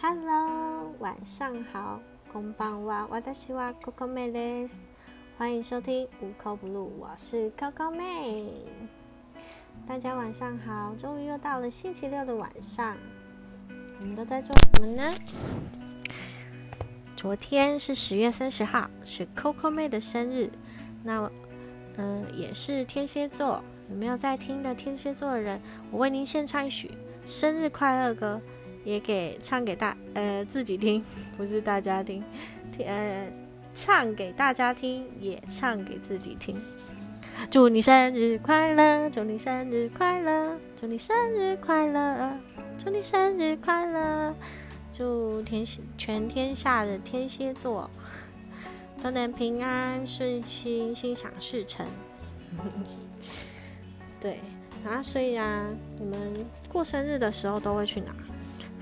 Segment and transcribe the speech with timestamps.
[0.00, 2.00] Hello，晚上好，
[2.32, 3.06] こんばんは。
[3.08, 4.78] 私は Coco 妹です。
[5.38, 8.52] 欢迎收听无口不入，我是 Coco 妹。
[9.86, 12.96] 大家晚上好，终于又到了星期六的晚上，
[13.98, 15.02] 你们都在做什么呢？
[17.16, 20.50] 昨天是十月三十号，是 Coco 妹的生日。
[21.02, 21.30] 那，
[21.96, 23.62] 嗯、也是天蝎座。
[23.90, 25.60] 有没有在听的天蝎座的人？
[25.90, 26.90] 我为您献唱一曲
[27.26, 28.40] 生日快乐歌，
[28.89, 31.03] 也给唱给大呃自己听，
[31.37, 32.23] 不是大家听，
[32.75, 33.31] 听呃
[33.71, 36.59] 唱给大家听，也唱给自己听。
[37.51, 42.35] 祝你生日快乐，祝你生日快乐，祝你生日快乐，
[42.79, 44.35] 祝你生日快乐，
[44.91, 45.63] 祝天
[45.95, 47.87] 全天下的天蝎座
[49.03, 51.85] 都能平安顺心，心想事成。
[54.19, 54.39] 对，
[54.83, 55.63] 啊，所以啊，
[55.99, 56.33] 你们
[56.67, 58.11] 过生日的时候都会去哪？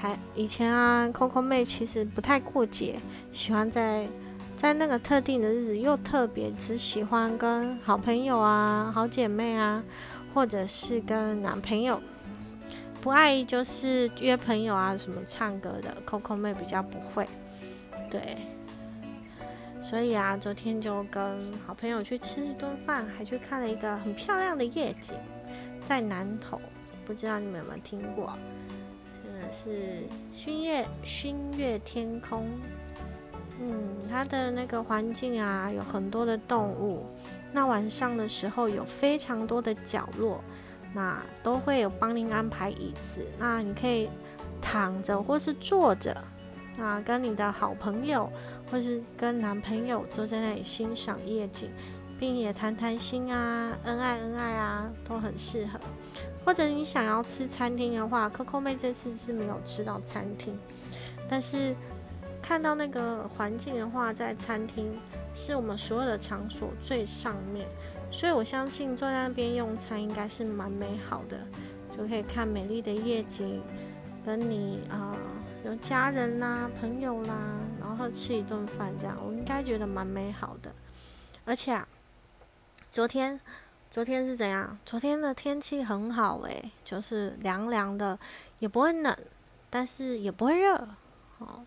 [0.00, 2.98] 还以前啊，Coco 妹其实不太过节，
[3.30, 4.08] 喜欢在
[4.56, 9.84] 在那个特定的日子，又特别只喜欢跟好朋友啊、好姐妹啊，
[10.32, 12.00] 或者是跟男朋友，
[13.02, 17.28] 不爱就是约朋友啊，什么唱歌的，Coco 妹比较不会，
[18.10, 18.38] 对。
[19.82, 25.14] 所以啊，昨天就跟好朋友去吃一顿饭，还去看了一个很漂亮的夜景，
[25.86, 26.58] 在南投，
[27.04, 28.32] 不知道你们有没有听过？
[29.50, 32.46] 是熏月熏月天空。
[33.60, 37.04] 嗯，它的那个环境啊，有很多的动物。
[37.52, 40.42] 那晚上的时候有非常多的角落，
[40.94, 44.08] 那都会有帮您安排椅子，那你可以
[44.62, 46.16] 躺着或是坐着，
[46.76, 48.30] 那跟你的好朋友。
[48.70, 51.68] 或是跟男朋友坐在那里欣赏夜景，
[52.20, 55.80] 并也谈谈心啊，恩爱恩爱啊，都很适合。
[56.44, 60.56] 或者你想要吃餐厅的话，Coco 妹这次是没有吃到餐厅，
[61.28, 61.74] 但是
[62.42, 64.92] 看到那个环境的话，在餐厅
[65.34, 67.66] 是我们所有的场所最上面，
[68.10, 71.38] 所以我相信坐在那边用餐应该是蛮美好的，
[71.96, 73.62] 就可以看美丽的夜景，
[74.24, 75.16] 跟你啊。
[75.62, 77.34] 有家人啦、朋友啦，
[77.78, 80.72] 然后吃一顿饭，这样我应该觉得蛮美好的。
[81.44, 81.86] 而且啊，
[82.92, 83.38] 昨天
[83.90, 84.78] 昨天是怎样？
[84.84, 88.18] 昨天的天气很好诶，就是凉凉的，
[88.58, 89.16] 也不会冷，
[89.68, 90.76] 但是也不会热。
[91.38, 91.64] 哦，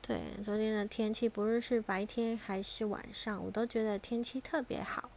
[0.00, 5.10] 对，昨天的天气不论是白天还是晚上，我都觉得天气特别好，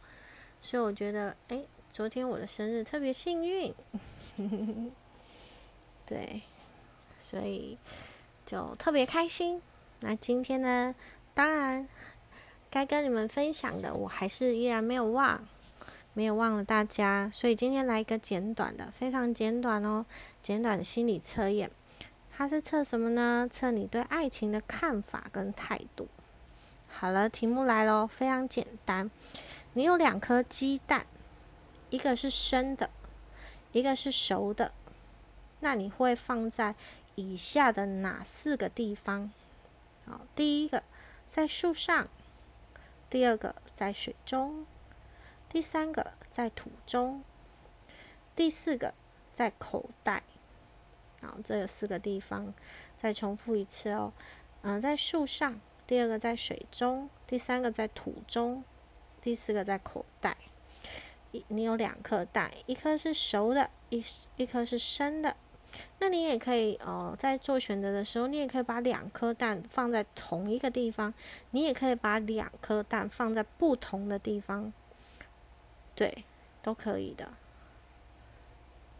[0.60, 3.74] 所以我觉得，诶，昨天我的生日特别幸运。
[6.06, 6.42] 对，
[7.18, 7.78] 所以。
[8.46, 9.62] 就特别开心。
[10.00, 10.94] 那今天呢，
[11.32, 11.88] 当然
[12.74, 15.46] 该跟你们分享的，我还是依然没有忘，
[16.12, 17.30] 没有忘了大家。
[17.32, 20.04] 所以今天来一个简短的，非常简短哦，
[20.42, 21.70] 简短的心理测验。
[22.36, 23.48] 它是测什么呢？
[23.48, 26.08] 测你对爱情的看法跟态度。
[26.88, 29.08] 好了，题目来喽，非常简单。
[29.74, 31.06] 你有两颗鸡蛋，
[31.90, 32.90] 一个是生的，
[33.70, 34.72] 一个是熟的，
[35.60, 36.74] 那你会放在？
[37.16, 39.30] 以下的哪四个地方？
[40.04, 40.82] 好，第一个
[41.30, 42.08] 在树上，
[43.14, 44.66] 第二个在水中，
[45.48, 47.22] 第三个在土中，
[48.34, 48.92] 第四个
[49.32, 50.24] 在口袋。
[51.22, 52.52] 好，这四个地方
[52.96, 54.12] 再重复一次哦。
[54.62, 58.64] 嗯，在树上，第二个在水中，第三个在土中，
[59.22, 60.36] 第四个在口袋。
[61.30, 64.04] 一，你有两颗蛋，一颗是熟的，一
[64.38, 65.36] 一颗是生的。
[65.98, 71.14] 那你也可以，呃，在做选择的时候，你也可以把两颗蛋放在同一个地方，
[71.50, 74.72] 你也可以把两颗蛋放在不同的地方，
[75.94, 76.24] 对，
[76.62, 77.32] 都可以的。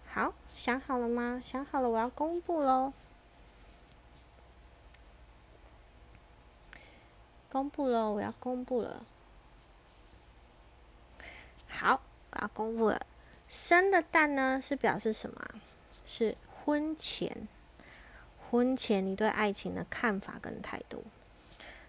[0.06, 1.42] 好，想好了吗？
[1.44, 2.92] 想好了，我要公布喽！
[7.50, 9.04] 公布了，我要公布了。
[11.68, 13.06] 好，我要公布了。
[13.48, 15.41] 生的蛋呢，是表示什么？
[16.06, 16.36] 是。
[16.64, 17.47] 婚前，
[18.50, 21.04] 婚前你对爱情的看法跟态度，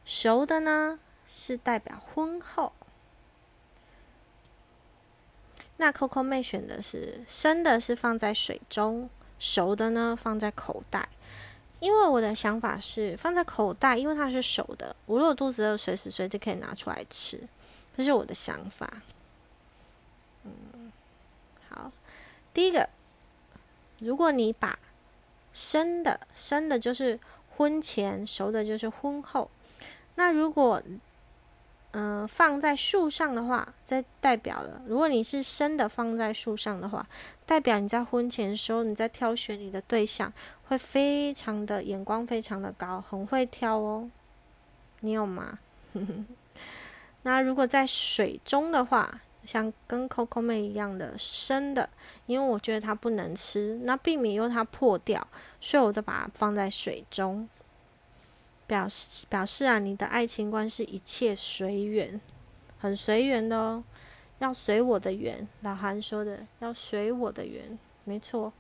[0.04, 2.74] 熟的呢是代表婚后。
[5.78, 9.08] 那 Coco 妹选的是生的，是放在水中；
[9.40, 11.08] 熟的呢放在口袋。
[11.80, 17.42] 因为我的想法是放在口袋，因为它是熟的，我如果肚子饿，随时随地可以拿出来吃。
[17.96, 19.02] 这是我的想法。
[20.44, 20.92] 嗯，
[21.70, 21.92] 好，
[22.54, 22.90] 第一个。
[24.06, 24.78] 如果你把
[25.52, 27.20] 生的生的就是
[27.58, 29.50] 婚前，熟的就是婚后。
[30.16, 30.82] 那如果
[31.98, 37.08] 嗯，放在树上的话，这代表了，如果你是生的放在树上的话，
[37.46, 40.32] 代表你在婚前的时候，你在挑选你的对象，
[40.68, 44.10] 会非常的眼光非常的高，很会挑哦。
[45.00, 45.58] 你有吗？
[47.24, 51.90] 那如果在水中的话，像跟 Coco 妹一样的生的，
[52.26, 55.28] 因为我觉得它不能吃，那避免用它破掉，
[55.62, 57.48] 所以我就把它放在水中。
[58.68, 62.20] 表示表示啊，你的爱情观是一切随缘，
[62.80, 63.84] 很随缘的哦，
[64.40, 65.48] 要随我的缘。
[65.62, 68.52] 老韩说的，要随我的缘，没错。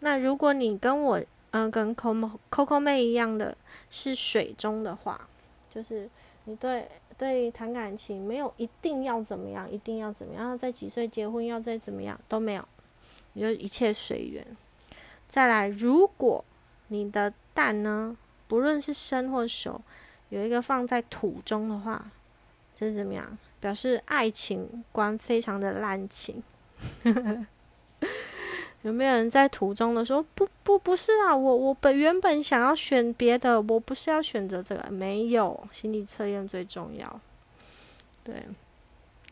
[0.00, 3.56] 那如果你跟我，嗯，跟 Coco Coco 妹一样的
[3.88, 5.26] 是水中的话，
[5.70, 6.10] 就是
[6.44, 12.68] 你对对谈感情没有一定要怎么样，一定要怎么样，要在几岁结婚，要再怎么样都没有，
[13.34, 14.44] 你就一切随缘。
[15.28, 16.44] 再来，如果
[16.88, 18.16] 你的蛋呢，
[18.46, 19.80] 不论是生或熟，
[20.28, 22.10] 有一个放在土中的话，
[22.74, 23.38] 这是怎么样？
[23.60, 26.42] 表示爱情观非常的滥情。
[28.84, 31.34] 有没有人在途中的时候不不不是啊？
[31.34, 34.90] 我我本原本想要选别的，我不是要选择这个。
[34.90, 37.18] 没有，心理测验最重要。
[38.22, 38.46] 对，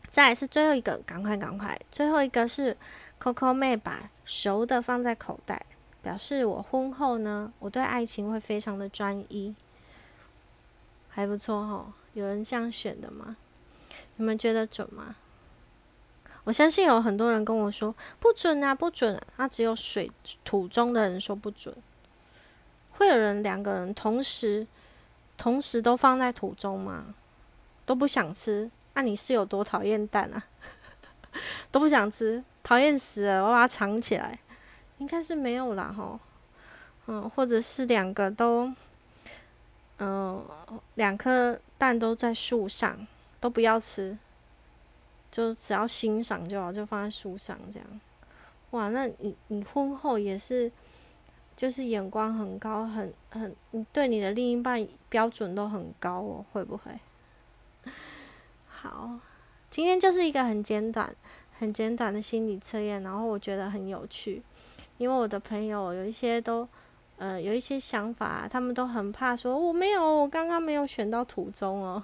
[0.09, 2.75] 再来是最后一个，赶快赶快，最后一个是
[3.21, 5.63] Coco 妹把熟的放在口袋。
[6.01, 9.55] 表示我婚后呢，我对爱情会非常的专一，
[11.07, 11.93] 还不错哈。
[12.13, 13.37] 有人这样选的吗？
[14.17, 15.15] 你们觉得准吗？
[16.43, 19.19] 我相信有很多人跟我说不准啊，不准。
[19.37, 20.11] 那只有水
[20.43, 21.73] 土中的人说不准。
[22.91, 24.67] 会有人两个人同时
[25.37, 27.13] 同时都放在土中吗？
[27.85, 28.69] 都不想吃？
[28.93, 30.43] 那你是有多讨厌蛋啊？
[31.71, 34.37] 都不想吃，讨厌死了，我把它藏起来。
[34.99, 36.19] 应该是没有啦，哈，
[37.07, 38.71] 嗯，或者是两个都，
[39.97, 40.45] 嗯，
[40.95, 43.05] 两颗蛋都在树上，
[43.39, 44.17] 都不要吃，
[45.33, 48.01] 就只要欣赏就好，就放在书上这样。
[48.69, 50.71] 哇，那你你婚后也是，
[51.55, 53.55] 就是眼光很高，很很，
[53.91, 56.91] 对你的另一半标准都很高哦，会不会？
[58.69, 59.17] 好，
[59.71, 61.15] 今天就是一个很简短、
[61.57, 64.43] 很简短的心理测验，然后我觉得很有趣。
[64.99, 66.67] 因为我的朋友有一些都，
[67.17, 72.03] 呃，有一些想法，他们都很怕说我没有，我刚刚没有选到土中哦。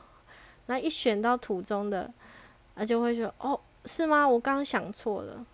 [0.66, 2.12] 那一选到土中的，
[2.80, 4.26] 啊，就会说哦，是吗？
[4.26, 5.46] 我刚想错了。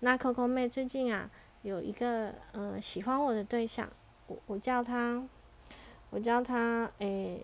[0.00, 1.30] 那 Coco 妹最近啊，
[1.62, 3.88] 有一个呃喜欢我的对象，
[4.26, 5.22] 我我叫他，
[6.10, 7.42] 我叫他诶，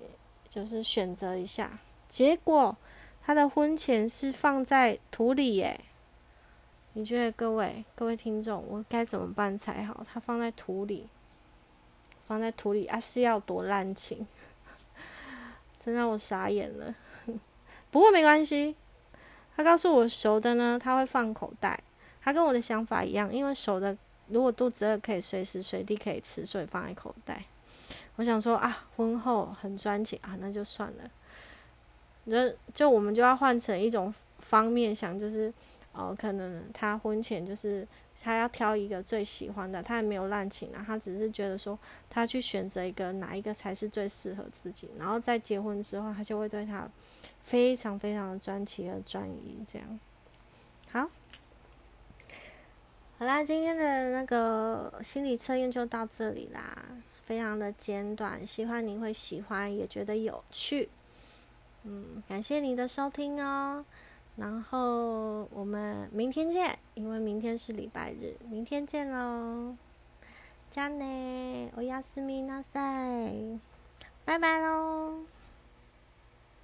[0.50, 2.76] 就是选择一下，结果
[3.22, 5.80] 他的婚前是放在土里耶。
[6.92, 10.04] 你觉得各位各位听众，我该怎么办才好？
[10.04, 11.08] 他放在土里，
[12.24, 14.26] 放在土里啊，是要多滥情，
[15.80, 16.94] 真让我傻眼了。
[17.90, 18.74] 不过没关系，
[19.56, 21.78] 他告诉我熟的呢，他会放口袋。
[22.22, 23.96] 他跟我的想法一样，因为熟的
[24.28, 27.44] 如果肚子饿可以随时随地可以吃，所以放在口袋。
[28.16, 31.10] 我想说啊，婚后很专情啊，那就算了。
[32.26, 35.52] 就就我们就要换成一种方面想，就是。
[35.98, 37.88] 哦，可能他婚前就是
[38.20, 41.78] 他要挑一个最喜欢的，他也没有滥情啊，他只是觉得说
[42.10, 46.88] 他去选择一个哪一个才是最适合自己，然后在结婚之后，他就会对他
[47.42, 50.00] 非常非常的专情和专一，这样。
[50.90, 51.08] 好，
[53.18, 56.84] 好啦，今天的那个心理测验就到这里啦，
[57.26, 60.88] 非常的简短，希望你会喜欢，也觉得有趣。
[61.84, 63.84] 嗯，感谢你的收听哦。
[64.36, 69.74] 然后我们明天见，因为明天是礼拜日，明天见喽，
[70.68, 73.58] 加内，欧亚斯米纳塞，
[74.24, 75.20] 拜拜喽。